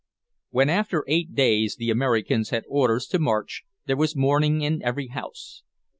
[0.49, 5.09] When, after eight days, the Americans had orders to march, there was mourning in every
[5.09, 5.61] house.